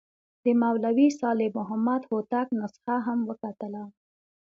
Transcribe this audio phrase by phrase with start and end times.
[0.43, 3.83] د مولوي صالح محمد هوتک نسخه هم وکتله.